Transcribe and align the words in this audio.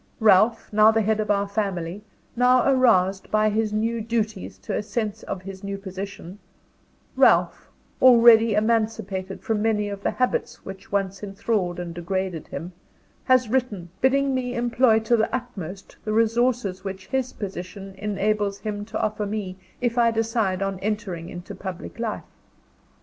Ralph 0.19 0.73
now 0.73 0.89
the 0.89 1.03
head 1.03 1.19
of 1.19 1.29
our 1.29 1.47
family; 1.47 2.01
now 2.35 2.67
aroused 2.67 3.29
by 3.29 3.51
his 3.51 3.71
new 3.71 4.01
duties 4.01 4.57
to 4.57 4.75
a 4.75 4.81
sense 4.81 5.21
of 5.21 5.43
his 5.43 5.63
new 5.63 5.77
position 5.77 6.39
Ralph, 7.15 7.69
already 8.01 8.55
emancipated 8.55 9.41
from 9.43 9.61
many 9.61 9.89
of 9.89 10.01
the 10.01 10.09
habits 10.09 10.65
which 10.65 10.91
once 10.91 11.21
enthralled 11.21 11.79
and 11.79 11.93
degraded 11.93 12.47
him, 12.47 12.71
has 13.25 13.47
written, 13.49 13.89
bidding 14.01 14.33
me 14.33 14.55
employ 14.55 15.01
to 15.01 15.15
the 15.15 15.31
utmost 15.35 15.97
the 16.03 16.13
resources 16.13 16.83
which 16.83 17.05
his 17.05 17.31
position 17.31 17.93
enables 17.99 18.57
him 18.57 18.85
to 18.85 18.99
offer 18.99 19.27
me, 19.27 19.55
if 19.81 19.99
I 19.99 20.09
decide 20.09 20.63
on 20.63 20.79
entering 20.79 21.29
into 21.29 21.53
public 21.53 21.99
life. 21.99 22.23